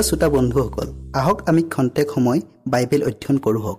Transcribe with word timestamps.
প্ৰিয় 0.00 0.12
শ্ৰোতা 0.12 0.28
বন্ধুসকল 0.36 0.88
আহক 1.20 1.38
আমি 1.50 1.62
ক্ষন্তেক 1.72 2.06
সময় 2.14 2.40
বাইবেল 2.72 3.02
অধ্যয়ন 3.08 3.36
কৰোঁ 3.44 3.60
হওক। 3.64 3.78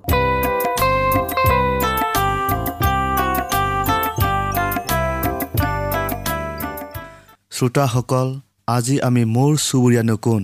শ্ৰোতাসকল 7.55 8.27
আজি 8.75 8.95
আমি 9.07 9.23
মোৰ 9.35 9.51
চুবুৰীয়া 9.67 10.03
নকুণ 10.09 10.43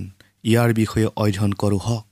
ইয়াৰ 0.50 0.70
বিষয়ে 0.80 1.08
অধ্যয়ন 1.24 1.52
কৰোঁ 1.62 1.82
হওক। 1.86 2.06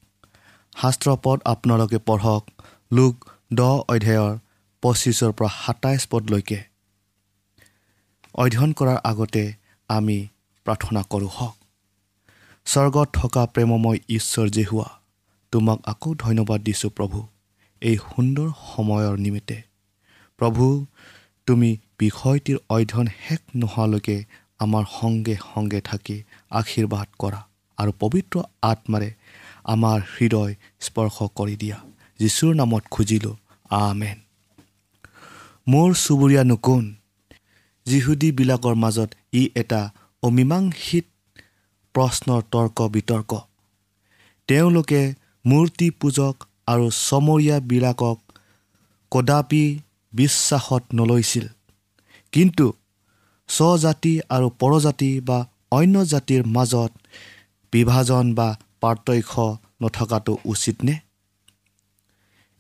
শাস্ত্ৰ 0.81 1.07
পদ 1.23 1.37
আপোনালোকে 1.53 1.99
পঢ়ক 2.07 2.43
লোক 2.91 3.13
দহ 3.59 3.73
অধ্যায়ৰ 3.93 4.33
পঁচিছৰ 4.83 5.31
পৰা 5.37 5.49
সাতাইছ 5.61 6.01
পদলৈকে। 6.11 6.59
অধ্যয়ন 8.41 8.71
কৰাৰ 8.79 8.99
আগতে 9.11 9.43
আমি 9.89 10.17
প্ৰাৰ্থনা 10.65 11.01
কৰোঁ 11.13 11.31
হওক। 11.37 11.55
স্বৰ্গত 12.65 13.07
থকা 13.13 13.45
প্ৰেমময় 13.45 13.99
ঈশ্বৰ 14.09 14.49
যে 14.49 14.63
হোৱা 14.63 14.89
তোমাক 15.51 15.79
আকৌ 15.85 16.09
ধন্যবাদ 16.15 16.59
দিছোঁ 16.61 16.89
প্ৰভু 16.89 17.19
এই 17.81 17.97
সুন্দৰ 17.97 18.47
সময়ৰ 18.75 19.17
নিমিত্তে। 19.17 19.57
প্ৰভু 20.39 20.85
তুমি 21.47 21.69
বিষয়টিৰ 21.99 22.57
অধ্যয়ন 22.69 23.07
শেষ 23.19 23.41
নোহোৱালৈকে 23.55 24.17
আমাৰ 24.59 24.83
সংগে 24.99 25.35
সংগে 25.53 25.81
থাকি 25.81 26.17
আশীৰ্বাদ 26.51 27.07
কৰা 27.19 27.41
আৰু 27.77 27.91
পবিত্ৰ 27.99 28.35
আত্মাৰে 28.61 29.09
আমাৰ 29.63 29.99
হৃদয় 30.15 30.53
স্পৰ্শ 30.79 31.17
কৰি 31.35 31.55
দিয়া। 31.55 31.77
যীশুৰ 32.19 32.53
নামত 32.55 32.83
খুজিলোঁ 32.91 33.35
আমেন। 33.69 34.17
মোৰ 35.67 35.89
চুবুৰীয়ানো 35.93 36.55
কোন 36.57 36.83
যিহুদীবিলাকৰ 37.85 38.75
মাজত 38.75 39.09
ই 39.33 39.43
এটা 39.55 39.81
অমীমাংসিত 40.23 41.05
প্ৰশ্নৰ 41.95 42.41
তৰ্ক 42.51 42.77
বিতৰ্ক। 42.89 43.31
তেওঁলোকে 44.47 45.01
মূৰ্তি 45.45 45.89
পূজক 45.89 46.35
আৰু 46.67 46.85
চমৰীয়াবিলাকক 46.91 48.17
কদাপি 49.11 49.79
বিশ্বাসত 50.13 50.83
নলৈছিল। 50.93 51.45
কিন্তু 52.31 52.73
স্বজাতি 53.47 54.19
আৰু 54.29 54.49
পৰজাতি 54.59 55.21
বা 55.21 55.39
অন্য 55.71 56.05
জাতিৰ 56.05 56.41
মাজত 56.47 56.91
বিভাজন 57.73 58.33
বা 58.33 58.49
পাৰ্থক্য 58.81 59.57
নথকাটো 59.81 60.37
উচিত 60.45 60.83
নে? 60.83 60.95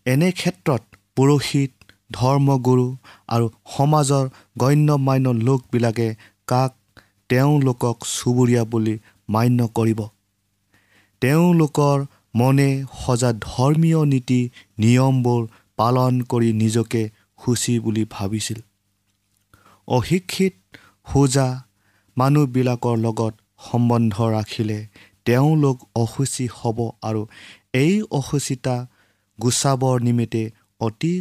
এনে 0.05 0.31
ক্ষেত্ৰত 0.31 0.81
পুৰোহিত 1.15 1.71
ধৰ্মগুৰু 2.13 2.95
আৰু 3.27 3.45
সমাজৰ 3.77 4.25
গণ্য 4.57 4.91
মান্য 4.91 5.29
লোকবিলাকে 5.29 6.15
কাক 6.47 7.01
তেওঁলোকক 7.29 7.97
চুবুৰীয়া 8.05 8.63
বুলি 8.63 8.95
মান্য 9.29 9.59
কৰিব। 9.67 9.99
তেওঁলোকৰ 11.21 11.97
মনে 12.35 12.69
সজা 13.05 13.31
ধৰ্মীয় 13.41 14.05
নীতি 14.05 14.41
নিয়মবোৰ 14.77 15.41
পালন 15.77 16.13
কৰি 16.21 16.49
নিজকে 16.53 17.09
সুচী 17.39 17.79
বুলি 17.79 18.03
ভাবিছিল। 18.09 18.59
অশিক্ষিত 19.87 20.53
সোজা 21.07 21.47
মানুহবিলাকৰ 22.17 22.97
লগত 22.97 23.33
সম্বন্ধ 23.71 24.15
ৰাখিলে 24.35 24.79
তেওঁলোক 25.25 25.77
অসুচী 25.95 26.45
হ'ব 26.57 26.77
আৰু 27.01 27.21
এই 27.73 27.93
অসুচিতা 28.11 28.75
গুচাবৰ 29.39 29.95
নিমিত্তে 30.01 30.43
অতি 30.79 31.13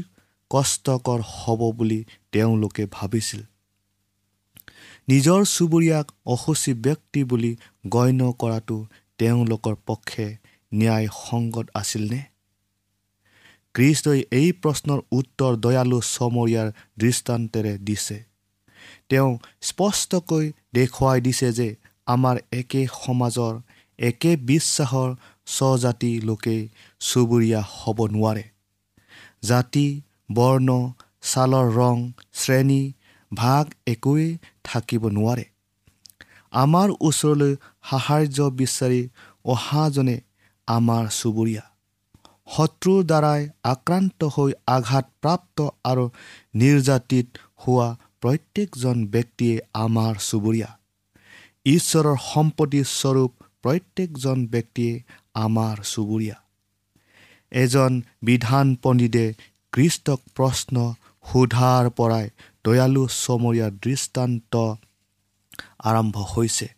কষ্টকৰ 0.51 1.21
হ'ব 1.33 1.61
বুলি 1.73 2.01
তেওঁলোকে 2.33 2.85
ভাবিছিল। 2.93 3.41
নিজৰ 5.09 5.41
চুবুৰীয়াক 5.45 6.06
অসুচী 6.27 6.73
ব্যক্তি 6.75 7.21
বুলি 7.25 7.53
গণ্য 7.89 8.33
কৰাটো 8.39 8.77
তেওঁলোকৰ 9.19 9.75
পক্ষে 9.87 10.27
ন্যায় 10.75 11.09
সংগত 11.29 11.67
আছিলনে? 11.75 12.21
কৃষ্ণই 13.75 14.21
এই 14.31 14.49
প্ৰশ্নৰ 14.62 15.01
উত্তৰ 15.12 15.53
দয়ালু 15.56 15.99
চমৰীয়াৰ 16.15 16.69
দৃষ্টান্তেৰে 16.99 17.79
দিছে। 17.79 18.19
তেওঁ 19.09 19.31
স্পষ্টকৈ 19.61 20.45
দেখুৱাই 20.75 21.21
দিছে 21.21 21.49
যে 21.53 21.69
আমাৰ 22.06 22.37
একে 22.53 22.83
সমাজৰ 23.03 23.55
একে 23.99 24.33
বিশ্বাসৰ 24.37 25.11
স্বজাতি 25.47 26.12
লোকেই 26.21 26.62
চুবুৰীয়া 27.01 27.61
হ'ব 27.75 27.99
নোৱাৰে। 28.06 28.45
জাতি 29.43 29.87
বৰ্ণ 30.33 30.69
ছালৰ 31.23 31.67
ৰং 31.75 31.97
শ্ৰেণী 32.33 32.83
ভাগ 33.34 33.64
একোৱেই 33.86 34.31
থাকিব 34.64 35.02
নোৱাৰে। 35.08 35.44
আমাৰ 36.52 36.88
ওচৰলৈ 37.00 37.52
সাহাৰ্য 37.90 38.38
বিচাৰি 38.60 39.00
অহাজনে 39.44 40.16
আমাৰ 40.69 41.04
চুবুৰীয়া। 41.19 41.64
শত্ৰুৰ 42.54 43.00
দ্বাৰাই 43.04 43.42
আক্ৰান্ত 43.64 44.20
হৈ 44.25 44.50
আঘাতপ্ৰাপ্ত 44.66 45.58
আৰু 45.84 46.04
নিৰ্যাতিত 46.54 47.26
হোৱা 47.62 47.88
প্ৰত্যেকজন 48.20 48.96
ব্যক্তিয়ে 49.06 49.56
আমাৰ 49.75 50.14
চুবুৰীয়া। 50.28 50.70
ঈশ্বৰৰ 51.66 52.16
সম্পত্তিস্বৰূপ 52.32 53.32
প্ৰত্যেকজন 53.62 54.38
ব্যক্তিয়ে 54.46 54.94
আমাৰ 55.34 55.76
চুবুৰীয়া। 55.84 56.36
এজন 57.52 57.92
বিধান 58.22 58.66
পণ্ডিতে 58.82 59.25
কৃষ্টক 59.72 60.20
প্ৰশ্ন 60.36 60.76
সোধাৰ 61.25 61.84
পৰাই 61.90 62.26
দয়ালু 62.64 63.02
চমৰীয়া 63.14 63.69
দৃষ্টান্ত 63.84 64.55
আৰম্ভ 65.90 66.16
হৈছে। 66.32 66.69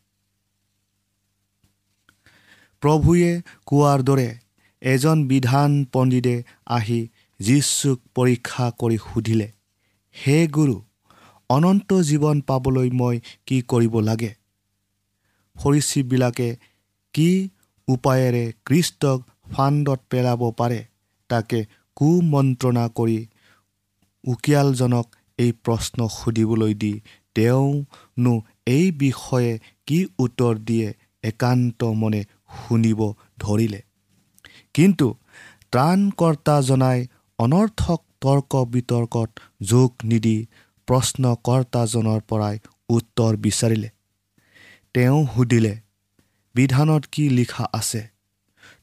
প্ৰভুৱে 2.82 3.32
কোৱাৰ 3.66 4.00
দৰে 4.02 4.28
এজন 4.82 5.18
বিধান 5.28 5.70
পণ্ডিতে 5.92 6.36
আহি 6.66 7.00
যীশুক 7.40 7.98
পৰীক্ষা 8.14 8.66
কৰি 8.80 8.98
সুধিলে 9.04 9.48
হে 10.14 10.36
গুৰু 10.56 10.76
অনন্ত 11.50 11.90
জীৱন 12.08 12.36
পাবলৈ 12.40 12.88
মই 13.00 13.16
কি 13.46 13.56
কৰিব 13.62 13.94
লাগে? 14.00 14.32
ফৰিচীবিলাকে 15.56 16.48
কি 17.14 17.28
উপায়েৰে 17.88 18.44
কৃষ্টক 18.66 19.18
ফাণ্ডত 19.52 20.00
পেলাব 20.10 20.40
পাৰে 20.50 20.80
তাকে 21.30 21.58
কুমন্ত্ৰণা 21.96 22.84
কৰি 22.88 23.18
উকিয়ালজনক 24.24 25.06
এই 25.38 25.50
প্ৰশ্ন 25.64 25.98
সুধিবলৈ 26.08 26.74
দি 26.74 26.92
তেওঁনো 27.34 28.34
এই 28.66 28.86
বিষয়ে 28.98 29.52
কি 29.86 29.98
উত্তৰ 30.18 30.54
দিয়ে 30.58 30.88
একান্ত 31.22 31.80
মনে 31.84 32.20
শুনিব 32.56 33.00
ধৰিলে। 33.40 33.80
কিন্তু 34.74 35.06
ত্ৰাণকৰ্তাজনাই 35.72 36.98
অনৰ্থক 37.38 38.00
তৰ্ক 38.20 38.52
বিতৰ্কত 38.66 39.30
যোগ 39.62 39.90
নিদি 40.04 40.36
প্ৰশ্নকৰ্তাজনৰ 40.88 42.20
পৰাই 42.28 42.56
উত্তৰ 42.88 43.32
বিচাৰিলে। 43.36 43.88
তেওঁ 44.94 45.26
সুধিলে 45.34 45.74
বিধানত 46.54 47.02
কি 47.12 47.24
লিখা 47.28 47.64
আছে? 47.72 48.02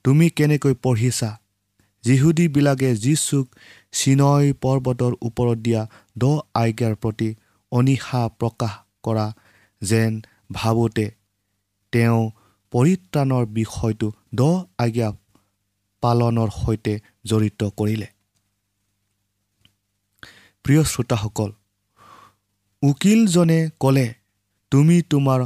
তুমি 0.03 0.25
কেনেকৈ 0.29 0.73
পঢ়িছা? 0.83 1.29
যিহুদীবিলাকে 2.03 2.89
যীচুক 2.95 3.47
চিনয় 3.93 4.53
পৰ্বতৰ 4.63 5.13
ওপৰত 5.21 5.57
দিয়া 5.65 5.81
দ 6.17 6.23
আজ্ঞাৰ 6.55 6.93
প্ৰতি 6.95 7.29
অনিশা 7.71 8.21
প্ৰকাশ 8.39 8.73
কৰা 9.03 9.25
যেন 9.81 10.11
ভাবোঁতে 10.51 11.05
তেওঁ 11.93 12.21
পৰিত্ৰাণৰ 12.73 13.43
বিষয়টো 13.53 14.07
দ 14.33 14.41
আজ্ঞা 14.77 15.09
পালনৰ 16.03 16.49
সৈতে 16.55 16.93
জড়িত 17.25 17.61
কৰিলে। 17.77 18.07
প্ৰিয় 20.65 20.83
শ্ৰোতাসকল 20.83 21.51
উকিলজনে 22.83 23.59
ক'লে 23.79 24.07
তুমি 24.71 24.97
তোমাৰ 25.09 25.39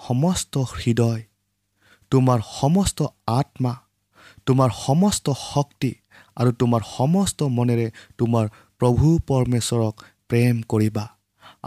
সমস্ত 0.00 0.54
হৃদয় 0.74 1.22
তোমাৰ 2.12 2.38
সমস্ত 2.52 2.98
আত্মা 3.32 3.72
তোমাৰ 4.46 4.70
সমস্ত 4.78 5.26
শক্তি 5.44 5.90
আৰু 6.38 6.50
তোমাৰ 6.60 6.82
সমস্ত 6.96 7.38
মনেৰে 7.58 7.86
তোমাৰ 8.18 8.44
প্ৰভু 8.80 9.06
পৰমেশ্বৰক 9.28 9.94
প্ৰেম 10.30 10.54
কৰিবা 10.72 11.04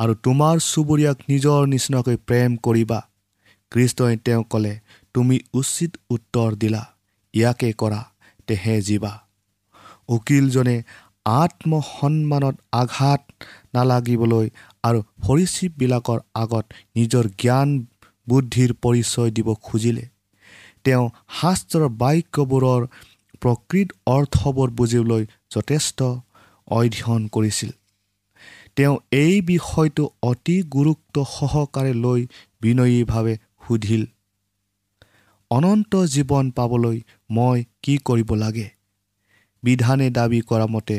আৰু 0.02 0.14
তোমাৰ 0.26 0.56
চুবুৰীয়াক 0.72 1.18
নিজৰ 1.32 1.60
নিচিনাকৈ 1.74 2.18
প্ৰেম 2.28 2.52
কৰিবা। 2.66 3.00
কৃষ্ণই 3.72 4.16
তেওঁ 4.26 4.44
ক'লে 4.52 4.74
তুমি 5.16 5.38
উচিত 5.54 5.92
উত্তৰ 6.16 6.50
দিলা 6.62 6.84
ইয়াকে 7.34 7.70
কৰা 7.82 8.02
তেহে 8.48 8.76
জীৱা 8.88 9.14
উকিলজনে 10.10 10.78
আত্মসন্মানত 11.26 12.56
আঘাত 12.82 13.22
নালাগিবলৈ 13.76 14.48
আৰু 14.84 15.00
ফৰিচিপবিলাকৰ 15.24 16.20
আগত 16.44 16.66
নিজৰ 16.98 17.26
জ্ঞান 17.42 17.70
বুদ্ধিৰ 18.28 18.72
পৰিচয় 18.84 19.32
দিব 19.38 19.48
খুজিলে। 19.66 20.06
তেওঁ 20.84 21.06
শাস্ত্ৰৰ 21.40 21.84
বাক্যবোৰৰ 22.02 22.82
প্ৰকৃত 23.42 23.88
অৰ্থবোৰ 24.06 24.70
বুজিবলৈ 24.70 25.24
যথেষ্ট 25.56 26.00
অধ্যয়ন 26.68 27.28
কৰিছিল। 27.28 27.72
তেওঁ 28.76 28.96
এই 29.12 29.36
বিষয়টো 29.42 30.04
অতি 30.24 30.58
গুৰুত্ব 30.74 31.16
সহকাৰে 31.30 31.94
লৈ 31.94 32.22
বিনয়ীভাৱে 32.62 33.36
সুধিল 33.68 34.04
অনন্ত 35.52 35.94
জীৱন 36.06 36.46
পাবলৈ 36.52 36.98
মই 37.30 37.64
কি 37.84 37.98
কৰিব 38.06 38.30
লাগে? 38.34 38.68
বিধানে 39.64 40.08
দাবী 40.10 40.40
কৰা 40.42 40.68
মতে 40.68 40.98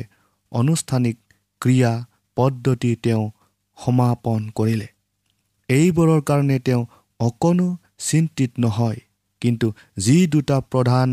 আনুষ্ঠানিক 0.53 1.17
ক্ৰিয়া 1.63 1.93
পদ্ধতি 2.37 2.93
তেওঁ 2.97 3.25
সমাপন 3.79 4.41
কৰিলে। 4.55 4.89
এইবোৰৰ 5.69 6.21
কাৰণে 6.23 6.59
তেওঁ 6.59 6.83
অকণো 7.21 7.69
চিন্তিত 7.99 8.53
নহয় 8.59 9.01
কিন্তু 9.43 9.67
যি 9.97 10.19
দুটা 10.27 10.57
প্ৰধান 10.73 11.09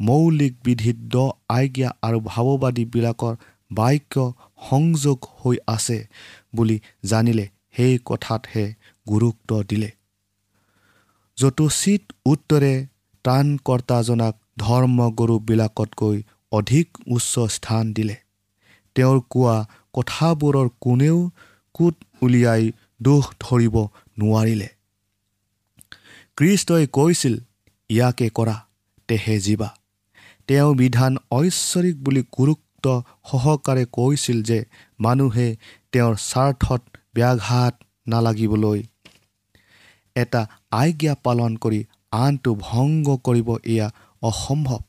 মৌলিক 0.00 0.54
বিধিত 0.64 0.98
দ 1.12 1.16
আজ্ঞা 1.48 1.88
আৰু 2.02 2.18
ভাৱবাদীবিলাকৰ 2.24 3.34
বাক্য 3.70 4.14
সংযোগ 4.70 5.18
হৈ 5.40 5.56
আছে 5.66 5.98
বুলি 6.56 6.76
জানিলে 7.04 7.46
সেই 7.76 7.94
কথাতহে 8.04 8.64
গুৰুত্ব 9.06 9.50
দিলে। 9.62 9.90
যতোচিত 11.38 12.02
উত্তৰে 12.26 12.72
ত্ৰাণকৰ্তাজনাক 13.24 14.34
ধৰ্মগুৰুবিলাকতকৈ 14.58 16.16
অধিক 16.52 16.88
উচ্চ 17.06 17.34
স্থান 17.48 17.84
দিলে। 17.92 18.16
তেওঁৰ 18.96 19.18
কোৱা 19.30 19.56
কথাবোৰৰ 19.94 20.68
কোনেও 20.80 21.18
কোট 21.74 21.96
উলিয়াই 22.22 22.62
দোষ 23.02 23.24
ধৰিব 23.40 23.76
নোৱাৰিলে। 24.18 24.68
কৃষ্টই 26.36 26.84
কৈছিল 26.92 27.34
ইয়াকে 27.90 28.28
কৰা 28.28 28.56
তেহে 29.08 29.36
জীৱা 29.40 29.68
তেওঁ 30.48 30.70
বিধান 30.74 31.16
ঐশ্বৰিক 31.32 31.96
বুলি 32.02 32.22
গুৰুত্ব 32.38 32.86
সহকাৰে 33.30 33.84
কৈছিল 33.92 34.38
যে 34.42 34.58
মানুহে 35.00 35.48
তেওঁৰ 35.92 36.14
স্বাৰ্থত 36.24 36.82
ব্যাঘাত 37.14 37.74
নালাগিবলৈ 38.08 38.82
এটা 40.16 40.42
আজ্ঞা 40.70 41.14
পালন 41.24 41.56
কৰি 41.56 41.80
আনটো 42.12 42.54
ভংগ 42.60 43.16
কৰিব 43.24 43.48
এয়া 43.64 43.88
অসম্ভৱ। 44.22 44.80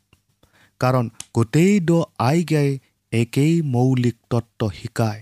কাৰণ 0.82 1.10
গোটেই 1.34 1.74
দ 1.80 1.92
আজ্ঞাই 2.20 2.70
একেই 3.14 3.62
মৌলিক 3.62 4.18
তত্ত্ব 4.30 4.72
শিকায়। 4.72 5.22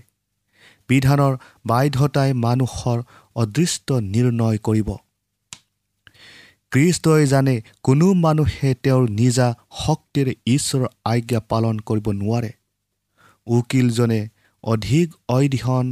বিধানৰ 0.88 1.34
বাধ্যতাই 1.66 2.30
মানুহৰ 2.44 2.98
অদৃষ্ট 3.34 3.88
নিৰ্ণয় 3.92 4.58
কৰিব। 4.58 4.88
কৃষ্টই 6.72 7.26
জানে 7.26 7.54
কোনো 7.82 8.06
মানুহে 8.14 8.70
তেওঁৰ 8.84 9.04
নিজা 9.10 9.46
শক্তিৰে 9.84 10.32
ঈশ্বৰৰ 10.46 10.86
আজ্ঞা 11.04 11.40
পালন 11.40 11.78
কৰিব 11.78 12.06
নোৱাৰে। 12.12 12.50
উকিলজনে 13.46 14.20
অধিক 14.64 15.06
অধ্যয়ন 15.28 15.86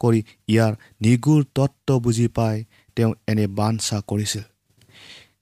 কৰি 0.00 0.20
ইয়াৰ 0.48 0.72
নিগুৰ 1.00 1.40
তত্ত্ব 1.54 1.98
বুজি 1.98 2.28
পাই 2.28 2.64
তেওঁ 2.96 3.12
এনে 3.28 3.46
বাঞ্ছা 3.58 3.98
কৰিছিল। 4.08 4.44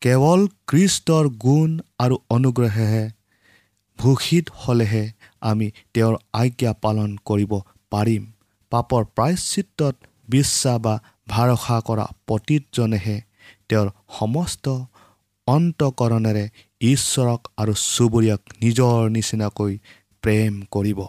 কেৱল 0.01 0.41
কৃষ্টৰ 0.69 1.25
গুণ 1.45 1.71
আৰু 1.99 2.17
অনুগ্ৰহেহে 2.31 3.05
ভূষিত 3.99 4.47
হ'লেহে 4.55 5.05
আমি 5.41 5.67
তেওঁৰ 5.95 6.15
আজ্ঞা 6.33 6.73
পালন 6.85 7.11
কৰিব 7.25 7.53
পাৰিম। 7.93 8.23
পাপৰ 8.73 9.03
প্ৰায়চিত্ৰত 9.17 9.95
বিশ্বাস 10.29 10.79
বা 10.81 10.95
ভৰসা 11.29 11.77
কৰা 11.81 12.07
পতীতজনেহে 12.27 13.17
তেওঁৰ 13.69 13.89
সমস্ত 14.19 14.69
অন্তকৰণেৰে 15.47 16.45
ঈশ্বৰক 16.81 17.41
আৰু 17.57 17.73
চুবুৰীয়াক 17.75 18.41
নিজৰ 18.63 19.11
নিচিনাকৈ 19.11 19.79
প্ৰেম 20.23 20.63
কৰিব। 20.71 21.01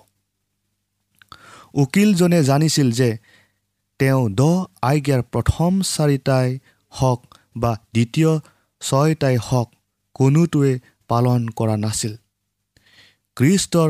উকিলজনে 1.73 2.43
জানিছিল 2.43 2.91
যে 2.91 3.17
তেওঁ 3.99 4.29
দহ 4.29 4.65
আজ্ঞাৰ 4.81 5.21
প্ৰথম 5.21 5.71
চাৰিটাই 5.81 6.59
হওক 6.91 7.21
বা 7.57 7.71
দ্বিতীয় 7.93 8.31
ছয়টাই 8.81 9.37
হওক 9.37 9.69
কোনোটোৱে 10.13 10.79
পালন 11.07 11.49
কৰা 11.49 11.77
নাছিল। 11.77 12.13
কৃষ্টৰ 13.37 13.89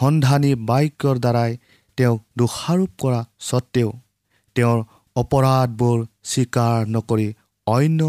সন্ধানী 0.00 0.54
বাক্যৰ 0.54 1.16
দ্বাৰাই 1.18 1.56
তেওঁক 1.96 2.20
দোষাৰোপ 2.38 2.90
কৰা 3.00 3.20
স্বত্তেও 3.40 3.92
তেওঁৰ 4.54 4.78
অপৰাধবোৰ 5.16 5.98
স্বীকাৰ 6.24 6.78
নকৰি 6.88 7.28
অন্য 7.72 8.00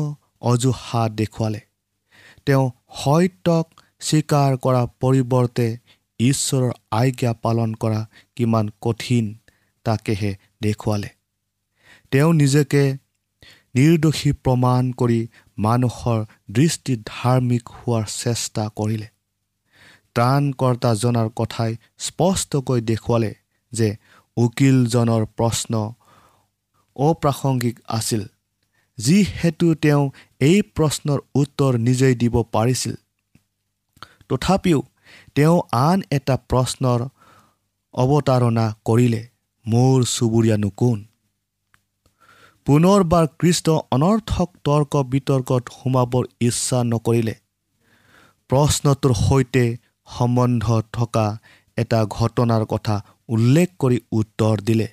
অজুহাত 0.52 1.10
দেখুৱালে। 1.20 1.62
তেওঁ 2.48 2.66
সত্যক 3.00 3.66
স্বীকাৰ 4.02 4.52
কৰাৰ 4.64 4.88
পৰিৱৰ্তে 5.02 5.68
ঈশ্বৰৰ 6.20 6.72
আজ্ঞা 7.02 7.32
পালন 7.44 7.70
কৰা 7.82 8.02
কিমান 8.36 8.66
কঠিন 8.82 9.26
তাকেহে 9.86 10.32
দেখুৱালে। 10.64 11.10
তেওঁ 12.12 12.32
নিজকে 12.34 12.84
নিৰ্দোষী 13.76 14.32
প্ৰমাণ 14.46 14.84
কৰি 15.00 15.20
মানুহৰ 15.58 16.20
দৃষ্টিত 16.56 17.00
ধাৰ্মিক 17.12 17.64
হোৱাৰ 17.76 18.06
চেষ্টা 18.16 18.64
কৰিলে। 18.78 19.08
ত্ৰাণকৰ্তাজনাৰ 20.16 21.30
কথাই 21.40 21.72
স্পষ্টকৈ 22.06 22.80
দেখুৱালে 22.90 23.32
যে 23.74 23.90
উকিলজনৰ 24.38 25.24
প্ৰশ্ন 25.38 25.74
অপ্ৰাসংগিক 26.96 27.76
আছিল। 27.98 28.22
যিহেতু 28.98 29.68
তেওঁ 29.76 30.04
এই 30.40 30.62
প্ৰশ্নৰ 30.76 31.20
উত্তৰ 31.36 31.78
নিজেই 31.78 32.16
দিব 32.16 32.36
পাৰিছিল। 32.44 32.96
তথাপিও 34.30 34.80
তেওঁ 35.36 35.58
আন 35.72 36.02
এটা 36.12 36.36
প্ৰশ্নৰ 36.50 37.00
অৱতাৰণা 37.94 38.66
কৰিলে 38.86 39.22
মোৰ 39.66 39.98
চুবুৰীয়ানো 40.06 40.70
কোন? 40.70 41.00
পুনৰবাৰ 42.68 43.26
কৃষ্ট 43.40 43.70
অনৰ্থক 43.70 44.50
তৰ্ক 44.64 44.94
বিতৰ্কত 45.04 45.64
সোমাবৰ 45.78 46.26
ইচ্ছা 46.40 46.84
নকৰিলে। 46.84 47.36
প্ৰশ্নটোৰ 48.50 49.14
সৈতে 49.14 49.66
সম্বন্ধ 50.08 50.66
থকা 50.94 51.26
এটা 51.78 52.00
ঘটনাৰ 52.06 52.66
কথা 52.66 52.96
উল্লেখ 53.30 53.70
কৰি 53.80 53.98
উত্তৰ 54.12 54.56
দিলে। 54.62 54.88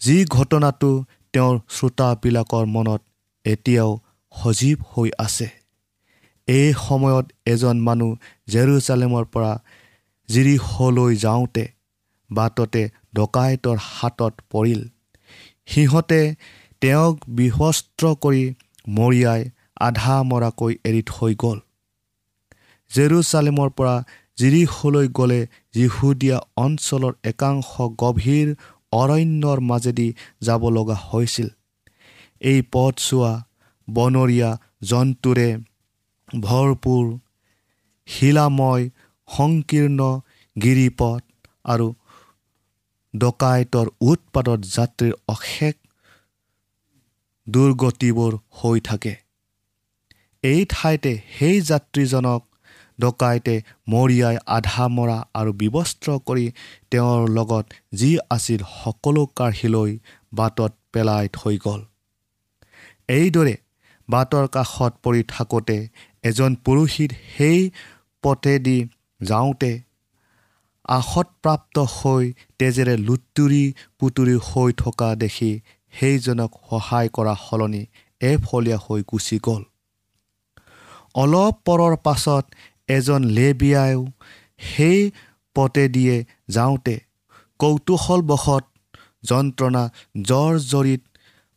যি 0.00 0.16
ঘটনাটো 0.24 1.04
তেওঁৰ 1.34 1.56
শ্ৰোতাবিলাকৰ 1.68 2.64
মনত 2.66 3.00
এতিয়াও 3.44 3.90
সজীৱ 4.32 4.78
হৈ 4.90 5.10
আছে। 5.18 5.48
এই 6.48 6.68
সময়ত 6.78 7.26
এজন 7.46 7.76
মানুহ 7.80 8.10
জেৰুচালেমৰ 8.48 9.24
পৰা 9.24 9.52
জিৰিহলৈ 10.28 11.12
যাওঁতে 11.16 11.64
বাটতে 12.30 12.82
ডকাইতৰ 13.14 13.78
হাতত 13.90 14.34
পৰিল। 14.50 14.80
সিহঁতে 15.66 16.20
তেওঁক 16.82 17.14
বিভস্ত্ৰ 17.28 18.04
কৰি 18.22 18.44
মৰিয়াই 18.88 19.42
আধা 19.80 20.16
মৰাকৈ 20.22 20.72
এৰি 20.84 21.02
থৈ 21.06 21.32
গ'ল। 21.34 21.58
জেৰুচালেমৰ 22.90 23.70
পৰা 23.70 23.94
জিৰিহলৈ 24.38 25.06
গ'লে 25.18 25.40
যিহুদীয়া 25.74 26.38
অঞ্চলৰ 26.56 27.12
একাংশ 27.24 27.70
গভীৰ 27.98 28.48
অৰণ্যৰ 28.92 29.58
মাজেদি 29.60 30.08
যাব 30.42 30.62
লগা 30.68 30.96
হৈছিল। 31.08 31.48
এই 32.40 32.58
পথছোৱা 32.72 33.32
বনৰীয়া 33.88 34.50
জন্তুৰে 34.82 35.48
ভৰপূৰ 36.42 37.04
শিলাময় 38.08 38.84
সংকীৰ্ণ 39.28 40.00
গিৰিপথ 40.56 41.22
আৰু 41.64 41.86
ডকাইতৰ 43.14 43.86
উৎপাদত 44.00 44.60
যাত্ৰীৰ 44.76 45.14
অশেষ 45.28 45.74
দুৰ্গতিবোৰ 47.46 48.32
হৈ 48.52 48.78
থাকে। 48.80 49.14
এই 50.44 50.60
ঠাইতে 50.68 51.12
সেই 51.38 51.56
যাত্ৰীজনক 51.60 52.40
ডকাইতে 53.00 53.54
মৰিয়াই 53.88 54.36
আধা 54.46 54.84
মৰা 54.88 55.18
আৰু 55.34 55.52
বিবস্ত্ৰ 55.52 56.08
কৰি 56.26 56.46
তেওঁৰ 56.90 57.28
লগত 57.28 57.64
যি 57.94 58.10
আছিল 58.30 58.60
সকলো 58.84 59.22
কাঢ়ি 59.36 60.00
বাটত 60.34 60.72
পেলাই 60.92 61.28
থৈ 61.32 61.56
গ'ল। 61.58 61.80
এইদৰে 63.08 63.54
বাটৰ 64.08 64.44
কাষত 64.48 64.92
পৰি 65.02 65.22
থাকোঁতে 65.28 65.78
এজন 66.24 66.50
পুৰুষিত 66.64 67.10
সেই 67.36 67.70
পথেদি 68.22 68.78
যাওঁতে 69.20 69.72
আশতপ্ৰাপ্ত 70.88 71.76
হৈ 71.78 72.24
তেজেৰে 72.58 72.94
লুতুৰি 72.96 73.64
পুতুৰি 73.98 74.36
হৈ 74.48 74.70
থকা 74.72 75.08
দেখি 75.14 75.52
সেইজনক 75.94 76.50
সহায় 76.70 77.08
কৰা 77.08 77.34
সলনি 77.48 77.82
এফলীয়া 78.20 78.78
হৈ 78.78 79.00
গুচি 79.12 79.38
গ'ল। 79.38 79.62
অলপ 81.14 81.54
পৰৰ 81.64 81.94
পাছত 81.96 82.44
এজন 82.96 83.20
লেবিয়ায়ো 83.36 84.02
সেই 84.68 85.00
পথেদিয়ে 85.56 86.16
যাওঁতে 86.48 86.94
কৌতূহলবশত 87.60 88.64
যন্ত্ৰণা 89.24 89.82
জ্বৰ 90.28 90.52
জৰিত 90.70 91.02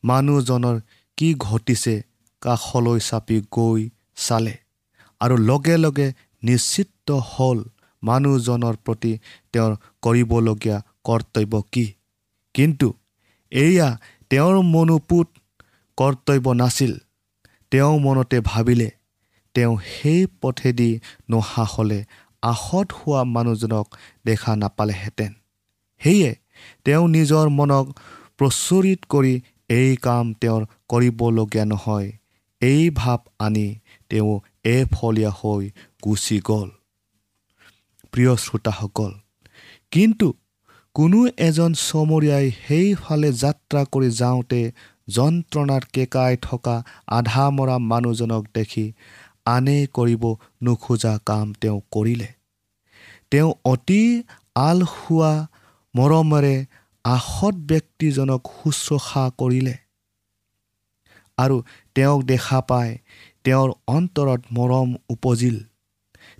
মানুহজনৰ 0.03 0.77
কি 1.17 1.29
ঘটিছে 1.45 1.93
কাষলৈ 2.41 2.99
চাপি 2.99 3.37
গৈ 3.51 3.81
চালে। 4.17 4.55
আৰু 5.21 5.35
লগে 5.49 5.75
লগে 5.77 6.07
নিশ্চিত 6.43 7.07
হ'ল 7.31 7.59
মানুহজনৰ 8.03 8.75
প্ৰতি 8.85 9.11
তেওঁৰ 9.53 9.73
কৰিবলগীয়া 10.03 10.77
কৰ্তব্য 11.07 11.53
কি। 11.71 11.85
কিন্তু 12.55 12.87
এয়া 13.51 13.89
তেওঁৰ 14.31 14.55
মনোপুত 14.73 15.27
কৰ্তব্য 15.97 16.45
নাছিল। 16.61 16.93
তেওঁ 17.71 17.93
মনতে 17.99 18.37
ভাবিলে 18.41 18.89
তেওঁ 19.55 19.73
সেই 19.91 20.21
পথেদি 20.41 20.91
নহা 21.29 21.65
হ'লে 21.73 21.99
আশত 22.43 22.87
হোৱা 22.97 23.21
মানুহজনক 23.35 23.85
দেখা 24.25 24.51
নাপালেহেঁতেন। 24.61 25.31
সেয়ে 26.01 26.31
তেওঁ 26.85 27.05
নিজৰ 27.15 27.45
মনক 27.57 27.85
প্ৰচুৰিত 28.37 29.01
কৰি 29.13 29.33
এই 29.69 29.91
কাম 30.05 30.25
তেওঁৰ 30.41 30.61
কৰিবলগীয়া 30.89 31.65
নহয়। 31.65 32.09
এই 32.61 32.83
ভাৱ 32.99 33.21
আনি 33.45 33.67
তেওঁ 34.11 34.33
এফলীয়া 34.65 35.31
হৈ 35.39 35.63
গুচি 36.03 36.37
গ'ল। 36.49 36.69
প্ৰিয় 38.13 38.33
শ্ৰোতাসকল 38.43 39.11
কিন্তু 39.93 40.27
কোনো 40.95 41.19
এজন 41.47 41.71
চমৰীয়াই 41.85 42.45
সেইফালে 42.65 43.29
যাত্ৰা 43.43 43.81
কৰি 43.93 44.09
যাওঁতে 44.21 44.61
যন্ত্ৰণাত 45.07 45.83
কেকাই 45.93 46.33
থকা 46.41 46.75
আধা 47.17 47.45
মৰা 47.57 47.75
মানুহজনক 47.91 48.43
দেখি 48.53 48.85
আনে 49.45 49.77
কৰিব 49.93 50.23
নোখোজা 50.63 51.13
কাম 51.25 51.53
তেওঁ 51.61 51.79
কৰিলে। 51.91 52.29
তেওঁ 53.31 53.51
অতি 53.65 54.01
আলসুৱা 54.55 55.31
মৰমেৰে 55.95 56.55
আশত 57.05 57.55
ব্যক্তিজনক 57.71 58.41
শুশ্ৰূষা 58.57 59.23
কৰিলে। 59.37 59.75
আৰু 61.37 61.55
তেওঁক 61.95 62.21
দেখা 62.23 62.59
পাই 62.61 62.89
তেওঁৰ 63.43 63.69
অন্তৰত 63.87 64.41
মৰম 64.51 64.89
উপজিল। 65.09 65.57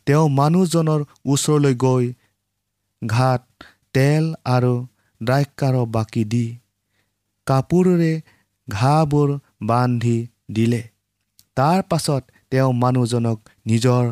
তেওঁ 0.06 0.26
মানুহজনৰ 0.30 1.02
ওচৰলৈ 1.26 1.76
গৈ 1.76 2.06
ঘাট 3.02 3.42
তেল 3.94 4.26
আৰু 4.46 4.74
দ্ৰাক্ষাৰ 5.22 5.76
বাকী 5.92 6.24
দি 6.24 6.46
কাপোৰেৰে 7.48 8.14
ঘাঁবোৰ 8.68 9.30
বান্ধি 9.62 10.18
দিলে। 10.52 10.82
তাৰ 11.56 11.82
পাছত 11.90 12.24
তেওঁ 12.52 12.72
মানুহজনক 12.74 13.38
নিজৰ 13.66 14.04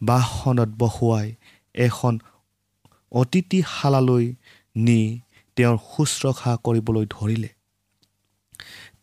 বাসনত 0.00 0.70
বহোৱাই 0.80 1.28
এখন 1.74 2.14
অতিথিশালালৈ 3.12 4.26
নি 4.76 5.00
তেওঁৰ 5.56 5.76
শুশ্ৰূষা 5.90 6.52
কৰিবলৈ 6.64 7.06
ধৰিলে। 7.10 7.50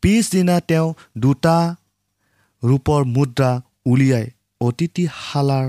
পিছদিনা 0.02 0.56
তেওঁ 0.70 0.88
দুটা 1.18 1.58
ৰূপৰ 2.64 3.02
মুদ্ৰা 3.16 3.52
উলিয়াই 3.86 4.28
অতিথিশালাৰ 4.62 5.68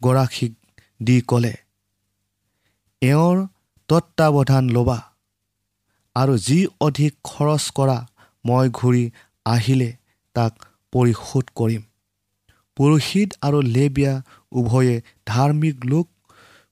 গৰাকীক 0.00 0.52
দি 1.00 1.16
ক'লে 1.28 1.54
এওঁৰ 3.02 3.36
তত্বাৱধান 3.88 4.64
ল'বা 4.70 4.98
আৰু 6.16 6.34
যি 6.38 6.58
অধিক 6.80 7.12
খৰচ 7.24 7.64
কৰা 7.70 7.98
মই 8.44 8.66
ঘূৰি 8.78 9.04
আহিলে 9.46 9.90
তাক 10.36 10.52
পৰিশোধ 10.92 11.44
কৰিম। 11.54 11.82
পুৰোহিত 12.76 13.28
আৰু 13.46 13.58
লেবিয়া 13.76 14.12
উভয়ে 14.52 14.96
ধাৰ্মিক 15.26 15.76
লোক 15.84 16.06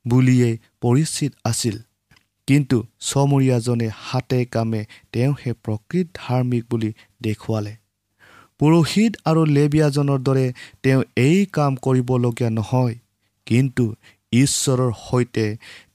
বুলিয়েই 0.05 0.55
পৰিচিত 0.81 1.33
আছিল। 1.45 1.77
কিন্তু 2.49 2.77
চমৰীয়াজনে 3.09 3.89
হাতে 4.07 4.41
কামে 4.45 4.83
তেওঁহে 5.13 5.53
প্ৰকৃত 5.65 6.07
ধাৰ্মিক 6.15 6.63
বুলি 6.71 6.91
দেখুৱালে। 7.23 7.73
পুৰোহিত 8.61 9.13
আৰু 9.25 9.43
লেবিয়াজনৰ 9.57 10.19
দৰে 10.29 10.47
তেওঁ 10.83 11.03
এই 11.17 11.39
কাম 11.53 11.73
কৰিবলগীয়া 11.77 12.51
নহয় 12.51 12.95
কিন্তু 13.47 13.85
ঈশ্বৰৰ 14.33 14.93
সৈতে 15.07 15.47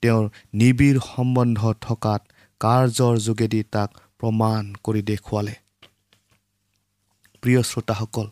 তেওঁৰ 0.02 0.26
নিবিড় 0.54 1.00
সম্বন্ধ 1.12 1.60
থকাত 1.82 2.22
কাৰ্যৰ 2.62 3.16
যোগেদি 3.28 3.62
তাক 3.74 3.90
প্ৰমাণ 4.20 4.64
কৰি 4.86 5.02
দেখুৱালে। 5.12 5.56
প্ৰিয় 7.44 7.62
শ্ৰোতাসকল 7.64 8.28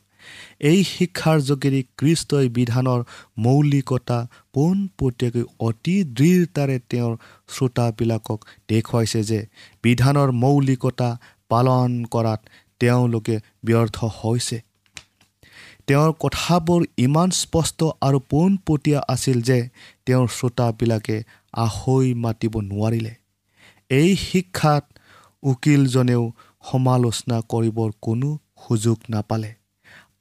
এই 0.62 0.84
শিক্ষাৰ 0.84 1.40
যোগেদি 1.42 1.82
কৃষ্টই 1.98 2.50
বিধানৰ 2.50 3.02
মৌলিকতা 3.38 4.20
পোনপটীয়াকৈ 4.54 5.44
অতি 5.60 5.96
দৃঢ়তাৰে 6.04 6.78
তেওঁৰ 6.90 7.14
শ্ৰোতাবিলাকক 7.48 8.40
দেখুৱাইছে 8.70 9.24
যে 9.24 9.40
বিধানৰ 9.84 10.32
মৌলিকতা 10.44 11.10
পালন 11.50 12.06
কৰাত 12.06 12.42
তেওঁলোকে 12.80 13.36
ব্যৰ্থ 13.66 13.98
হৈছে। 14.20 14.58
তেওঁৰ 15.88 16.12
কথাবোৰ 16.20 16.82
ইমান 16.98 17.30
স্পষ্ট 17.30 17.80
আৰু 18.02 18.20
পোনপটীয়া 18.30 19.00
আছিল 19.08 19.42
যে 19.42 19.60
তেওঁৰ 20.06 20.28
শ্ৰোতাবিলাকে 20.28 21.18
আহৈ 21.54 22.14
মাতিব 22.14 22.54
নোৱাৰিলে। 22.62 23.14
এই 23.90 24.16
শিক্ষাত 24.16 24.84
উকিলজনেও 25.44 26.24
সমালোচনা 26.64 27.38
কৰিবৰ 27.50 27.90
কোনো 28.02 28.30
সুযোগ 28.64 28.98
নাপালে। 29.10 29.52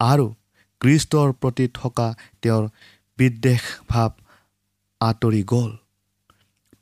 আৰু 0.01 0.27
কৃষ্টৰ 0.81 1.33
প্ৰতি 1.33 1.67
থকা 1.75 2.09
তেওঁৰ 2.43 2.65
বিদ্বেষ 3.19 3.63
ভাৱ 3.89 4.11
আঁতৰি 5.01 5.43
গ'ল। 5.43 5.71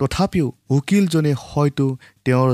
তথাপিও 0.00 0.46
উকিলজনে 0.70 1.32
হয়তো 1.38 1.86
তেওঁৰ 2.24 2.50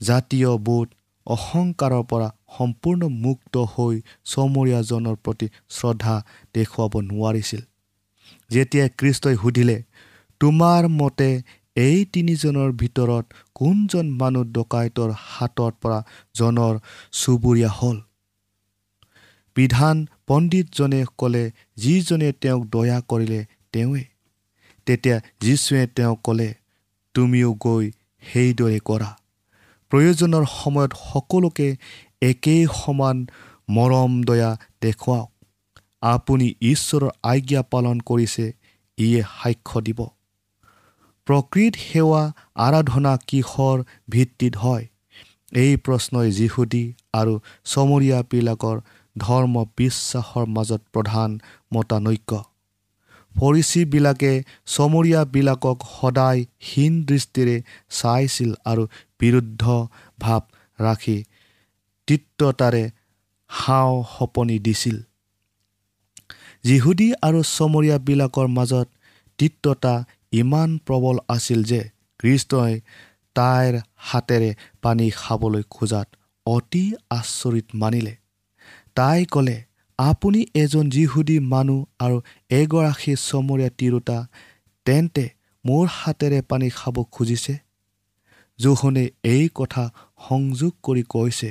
জাতীয় 0.00 0.50
বোধ 0.58 0.88
অহংকাৰৰ 1.26 2.04
পৰা 2.10 2.28
সম্পূৰ্ণ 2.58 3.02
মুক্ত 3.24 3.54
হৈ 3.72 3.94
চমৰীয়াজনৰ 4.24 5.16
প্ৰতি 5.24 5.46
শ্ৰদ্ধা 5.68 6.14
দেখুৱাব 6.54 6.92
নোৱাৰিছিল। 7.02 7.62
যেতিয়া 8.50 8.86
কৃষ্টই 8.98 9.36
সুধিলে 9.36 9.76
তোমাৰ 10.40 10.82
মতে 10.88 11.30
এই 11.76 12.04
তিনিজনৰ 12.12 12.70
ভিতৰত 12.72 13.24
কোনজন 13.54 14.06
মানুহ 14.10 14.44
ডকাইতৰ 14.44 15.10
হাতৰ 15.26 15.72
পৰা 15.82 15.98
জনৰ 16.34 16.74
চুবুৰীয়া 17.12 17.70
হ'ল? 17.78 17.96
বিধান 19.56 20.06
পণ্ডিতজনে 20.26 21.04
ক'লে 21.18 21.44
যিজনে 21.76 22.32
তেওঁক 22.32 22.62
দয়া 22.64 22.98
কৰিলে 23.08 23.40
তেওঁৱে। 23.72 24.04
তেতিয়া 24.86 25.16
যীশুৱে 25.40 25.86
তেওঁক 25.86 26.18
ক'লে 26.22 26.48
তুমিও 27.14 27.50
গৈ 27.54 27.90
সেইদৰে 28.22 28.78
কৰা। 28.84 29.10
প্ৰয়োজনৰ 29.92 30.44
সময়ত 30.58 30.92
সকলোকে 31.12 31.68
একেই 32.22 32.66
সমান 32.74 33.16
মৰম 33.68 34.12
দয়া 34.22 34.50
দেখুৱাওক। 34.82 35.30
আপুনি 36.02 36.46
ঈশ্বৰৰ 36.60 37.10
আজ্ঞা 37.22 37.62
পালন 37.62 37.96
কৰিছে 38.00 38.44
ইয়ে 38.98 39.22
সাক্ষ্য 39.42 39.80
দিব। 39.80 40.00
প্ৰকৃত 41.26 41.74
সেৱা 41.86 42.22
আৰাধনা 42.56 43.12
কিহৰ 43.28 43.76
ভিত্তিত 44.10 44.54
হয়? 44.56 44.84
এই 45.52 45.72
প্ৰশ্নই 45.76 46.28
যিহুদী 46.30 46.84
আৰু 47.12 47.34
চমৰীয়াবিলাকৰ 47.64 48.76
ধৰ্ম 49.18 49.54
বিশ্বাসৰ 49.76 50.46
মাজত 50.46 50.82
প্ৰধান 50.92 51.30
মতানৈক্য। 51.74 52.32
ফৰিচীবিলাকে 53.34 54.32
চমৰীয়াবিলাকক 54.66 55.78
সদায় 56.00 56.40
হীন 56.68 56.92
দৃষ্টিৰে 57.04 57.56
চাইছিল 57.90 58.50
আৰু 58.64 58.82
বিৰুদ্ধ 59.20 59.62
ভাৱ 60.20 60.42
ৰাখি 60.78 61.18
তিত্বতাৰে 62.08 62.84
হাও 63.50 63.92
সপনি 64.18 64.58
দিছিল। 64.58 64.96
যিহুদী 66.64 67.08
আৰু 67.26 67.40
চমৰীয়াবিলাকৰ 67.56 68.46
মাজত 68.48 68.88
তিত্বতা 69.38 69.94
ইমান 70.32 70.78
প্ৰবল 70.86 71.16
আছিল 71.28 71.60
যে 71.62 71.80
কৃষ্ণই 72.18 72.74
তাইৰ 73.36 73.74
হাতেৰে 73.96 74.50
পানী 74.82 75.10
খাবলৈ 75.10 75.62
খোজাত 75.70 76.08
অতি 76.46 76.84
আচৰিত 77.10 77.66
মানিলে। 77.74 78.14
তাই 78.96 79.20
ক'লে 79.24 79.56
আপুনি 79.98 80.40
এজন 80.54 80.84
যিহুদী 80.90 81.36
মানুহ 81.52 81.80
আৰু 82.04 82.16
এগৰাকী 82.50 83.12
চমৰীয়া 83.20 83.70
তিৰোতা 83.78 84.18
তেন্তে 84.86 85.24
মোৰ 85.64 85.84
হাতেৰে 85.98 86.40
পানী 86.42 86.68
খাব 86.70 86.96
খুজিছে? 87.12 87.54
জোহনে 88.58 89.04
এই 89.24 89.44
কথা 89.54 89.84
সংযোগ 90.28 90.72
কৰি 90.82 91.02
কৈছে 91.08 91.50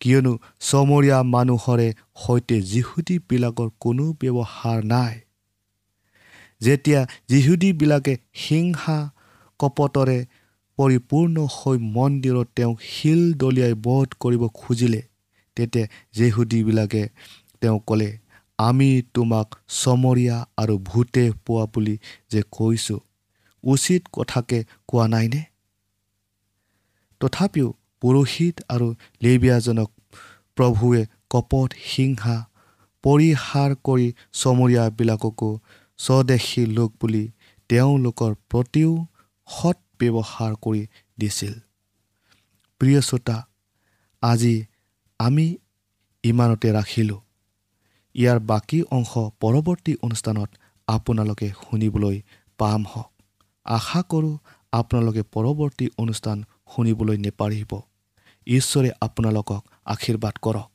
কিয়নো 0.00 0.32
চমৰীয়া 0.60 1.18
মানুহৰে 1.34 1.88
সৈতে 2.22 2.56
যিহুদীবিলাকৰ 2.62 3.68
কোনো 3.80 4.04
ব্যৱহাৰ 4.20 4.78
নাই। 4.84 5.14
যেতিয়া 6.60 7.00
যিহুদীবিলাকে 7.28 8.14
হিংসা 8.44 8.98
কপটৰে 9.60 10.18
পৰিপূৰ্ণ 10.78 11.36
হৈ 11.56 11.76
মন্দিৰত 11.96 12.48
তেওঁক 12.56 12.78
শিল 12.90 13.22
দলিয়াই 13.34 13.74
বধ 13.82 14.08
কৰিব 14.20 14.42
খুজিলে 14.54 15.02
তেতিয়া 15.56 15.86
জেহুদীবিলাকে 16.14 17.02
তেওঁ 17.60 17.78
ক'লে 17.86 18.10
আমি 18.58 18.90
তোমাক 19.14 19.48
চমৰীয়া 19.80 20.36
আৰু 20.56 20.74
ভূতে 20.88 21.24
পোৱা 21.46 21.64
বুলি 21.72 21.94
যে 22.30 22.40
কৈছোঁ 22.52 23.00
উচিত 23.64 24.02
কথাকে 24.12 24.58
কোৱা 24.88 25.06
নাইনে? 25.08 25.42
তথাপিও 27.20 27.68
পুৰোহিত 28.02 28.56
আৰু 28.74 28.88
লেবিয়াজনক 29.22 29.90
প্ৰভুৱে 30.56 31.02
কপট 31.30 31.70
হিংসা 31.86 32.36
পৰিহাৰ 33.04 33.70
কৰি 33.86 34.08
চমৰীয়াবিলাককো 34.32 35.50
স্বদেশী 35.98 36.62
লোক 36.76 36.90
বুলি 37.00 37.24
তেওঁলোকৰ 37.70 38.32
প্ৰতিও 38.50 38.92
সৎ 39.48 39.78
ব্যৱহাৰ 40.00 40.52
কৰি 40.64 40.82
দিছিল। 41.18 41.54
প্ৰিয় 42.80 43.00
শ্ৰোতা 43.00 43.36
আজি 44.22 44.54
আমি 45.20 45.46
ইমানতে 46.24 46.68
ৰাখিলোঁ। 46.72 47.20
ইয়াৰ 48.14 48.38
বাকী 48.40 48.82
অংশ 48.90 49.12
পৰৱৰ্তী 49.40 49.96
অনুষ্ঠানত 50.02 50.50
আপোনালোকে 50.88 51.48
শুনিবলৈ 51.48 52.16
পাম 52.58 52.84
হওক। 52.84 53.10
আশা 53.66 54.02
কৰোঁ 54.02 54.36
আপোনালোকে 54.72 55.22
পৰৱৰ্তী 55.34 55.86
অনুষ্ঠান 55.98 56.44
শুনিবলৈ 56.74 57.16
নেপাৰিব 57.16 57.72
ঈশ্বৰে 58.46 58.90
আপোনালোকক 59.00 59.62
আশীৰ্বাদ 59.84 60.34
কৰক। 60.42 60.70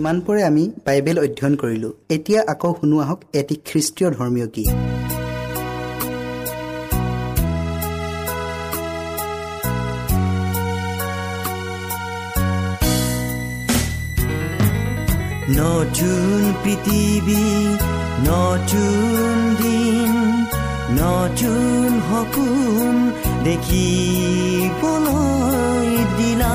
ইমানপৰে 0.00 0.40
আমি 0.50 0.64
বাইবেল 0.86 1.16
অধ্যয়ন 1.24 1.54
কৰিলোঁ। 1.62 1.92
এতিয়া 2.14 2.40
আকৌ 2.52 2.70
শুনো 2.78 2.96
আহক 3.04 3.20
এটি 3.40 3.54
খ্ৰীষ্টীয় 3.68 4.08
ধৰ্মীয় 4.16 4.46
গীত। 4.56 4.74
নতুন 15.60 16.40
পৃথিৱী 16.62 17.46
নতুন 18.28 19.36
দিন 19.60 20.12
নতুন 21.00 21.88
সপোন 22.08 22.94
দেখিবলৈ 23.44 24.80
দিলা। 26.18 26.54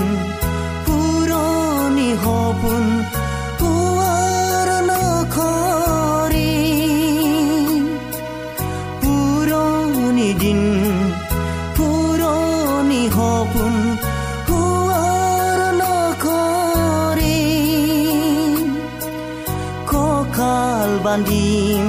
bandim 21.11 21.87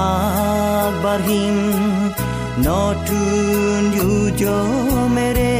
akbarhim 0.00 1.56
notun 2.66 3.84
yujo 3.98 4.58
mere 5.14 5.54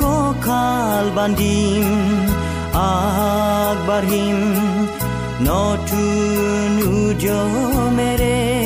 kokal 0.00 1.06
bandim 1.16 1.90
akbarhim 2.84 4.40
notun 5.48 6.72
yujo 6.84 7.40
mere 7.98 8.61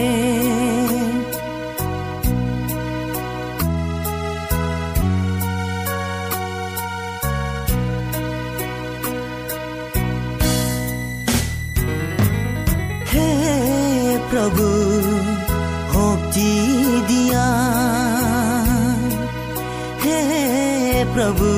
প্ৰভু 21.16 21.50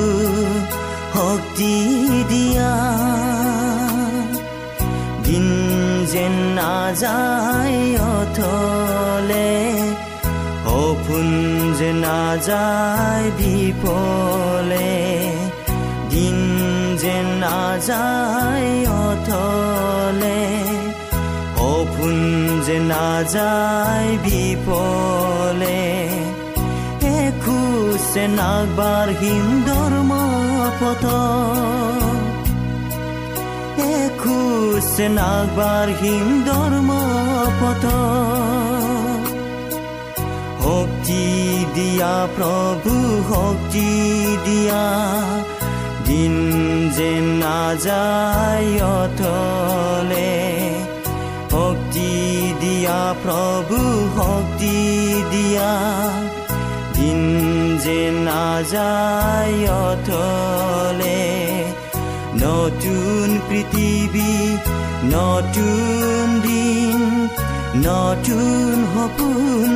শক্তি 1.13 1.75
দিয়া 2.31 2.73
দিন 5.25 5.47
যেন 6.13 6.35
নাযায় 6.59 7.79
অথলে 8.11 9.51
সপোন 10.63 11.27
যে 11.79 11.89
নাযায় 12.05 13.27
বিপলে 13.39 14.95
দিন 16.09 16.37
যেন 17.03 17.27
নাযায় 17.43 18.71
অথলে 19.03 20.41
সপোন 21.55 22.17
যে 22.65 22.77
নাযায় 22.91 24.11
বিপলে 24.23 25.79
এখোজে 28.09 28.27
নাগবাঢ়িম 28.39 29.47
ধৰ্ম 29.67 30.11
পথ 30.79 31.03
এখোজে 33.97 35.07
নাগবাঢ়িম 35.17 36.27
ধৰ্ম 36.47 36.89
পথ 37.59 37.83
শক্তি 40.63 41.25
দিয়া 41.75 42.15
প্ৰভু 42.37 42.93
শক্তি 43.31 43.89
দিয়া 44.45 44.85
দিন 46.07 46.35
যেন 46.97 47.25
নাযায় 47.43 48.71
অথলে। 48.97 50.33
শক্তি 51.51 52.11
দিয়া 52.61 53.01
প্ৰভু 53.23 53.77
শক্তি 54.17 54.77
দিয়া 55.31 55.71
দিন 56.95 57.48
যে 57.83 57.99
নাযায় 58.27 59.59
অথলে 59.87 61.23
নতুন 62.43 63.27
পৃথিৱী 63.47 64.33
নতুন 65.15 66.25
দিন 66.47 66.99
নতুন 67.87 68.75
সপোন। 68.93 69.71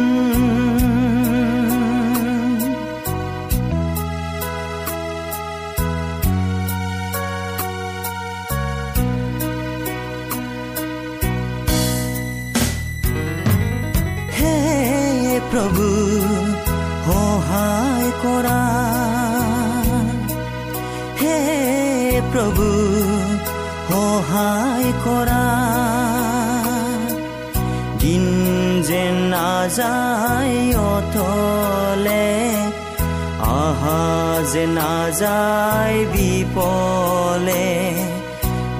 নাযায় 35.04 36.00
বিপলে 36.13 37.70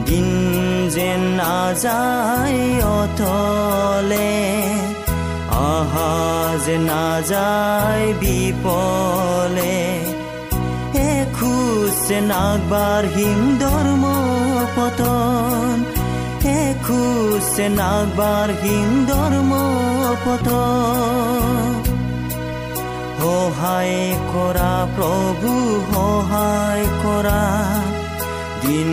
দিন 0.06 0.30
যেন 0.90 1.22
নাযায় 1.42 2.62
অথলে 2.98 4.34
আহা 5.72 6.14
যে 6.66 6.76
নাযায় 6.92 8.08
বিপলে। 8.22 9.78
যে 12.08 12.20
নাগবাঢ়িম 12.32 13.40
ধৰ্ম 13.60 14.04
পতন 14.76 15.76
এখোজ 16.62 17.44
যে 17.56 17.68
নাগবাঢ়িম 17.80 18.90
ধৰ্ম 19.10 19.52
পতন। 20.26 21.83
সহায় 23.24 24.00
কৰা 24.32 24.72
প্ৰভু 24.96 25.52
সহায় 25.92 26.88
কৰা 27.04 27.44
দিন 28.64 28.90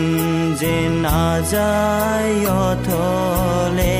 যে 0.61 0.75
নাযায় 1.05 2.37
অথলে 2.61 3.97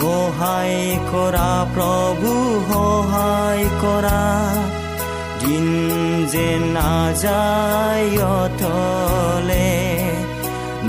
সহায় 0.00 0.80
কৰা 1.12 1.52
প্ৰভু 1.74 2.32
সহায় 2.70 3.64
কৰা 3.84 4.24
দিন 5.42 5.66
যে 6.34 6.48
নাযায় 6.74 8.10
অথলে 8.40 9.70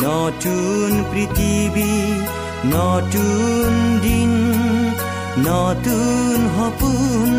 নতুন 0.05 0.89
পৃথিৱী 1.11 1.93
নতুন 2.73 3.71
দিন 4.01 4.33
নতুন 5.45 6.37
সপোন 6.55 7.31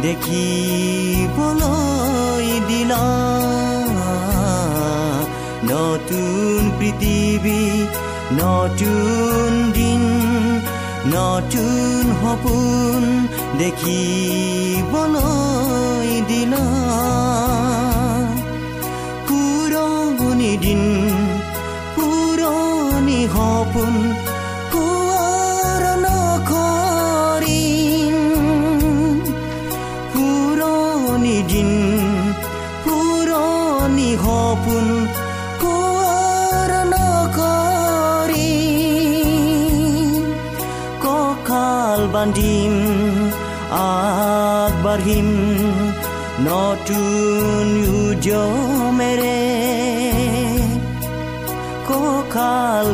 দেখিবলৈ 0.00 2.60
দিলা। 2.68 3.02
নতুন 5.64 6.70
পৃথিৱী 6.78 7.86
নতুন 8.32 9.72
দিন 9.72 10.02
নতুন 11.06 12.14
সপোন 12.22 13.28
দেখিবলৈ 13.58 16.20
দিলা। 16.28 16.66
পুৰণি 19.28 20.56
দিন 20.56 20.91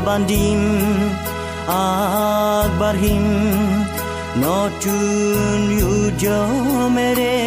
বান্ধিম 0.08 0.60
আগবাঢ়িম 1.68 3.26
নতুন 4.36 5.60
উজমেৰে 5.94 7.38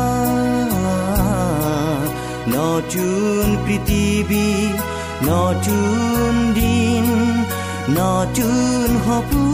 নতুন 2.48 3.44
পৃথিৱী 3.66 4.48
নতুন 5.22 6.32
দিন 6.54 7.31
নতুন 7.96 8.88
সপোন 9.06 9.52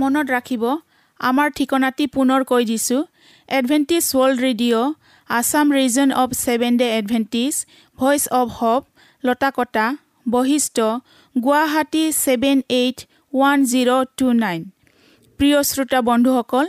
মনত 0.00 0.26
ৰাখিব 0.34 0.64
আমাৰ 1.20 1.48
ঠিকনাটি 1.56 2.04
পুনৰ 2.14 2.40
কৈ 2.50 2.62
দিছোঁ। 2.70 3.00
Adventist 3.48 4.04
world 4.12 4.38
radio' 4.46 4.86
Assam 5.30 5.66
region 5.78 6.08
of 6.22 6.30
seven 6.44 6.72
day 6.80 6.88
adventist 6.98 7.54
voice 7.98 8.22
of 8.38 8.46
hope 8.58 8.82
Latakata 9.24 9.86
Basistha 10.26 10.76
Guwahati 11.36 12.04
seven 12.24 12.58
eight 12.80 12.98
one 13.32 13.58
zero' 13.70 13.92
two 14.18 14.26
nine 14.42 14.60
প্ৰিয় 15.40 15.58
শ্ৰোতা 15.70 16.00
বন্ধুসকল 16.08 16.66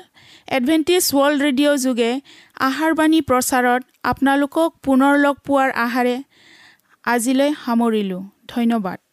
এডভেণ্টিজ 0.57 1.03
ৱৰ্ল্ড 1.13 1.39
ৰেডিঅ' 1.45 1.77
যোগে 1.85 2.11
আহাৰবাণী 2.59 3.19
প্ৰচাৰত 3.21 3.81
আপোনালোকক 4.03 4.69
পুনৰ 4.83 5.13
লগ 5.19 5.35
পোৱাৰ 5.45 5.69
আহাৰে 5.83 6.15
আজিলৈ 7.05 7.53
সামৰিলোঁ। 7.61 8.23
ধন্যবাদ। 8.47 9.08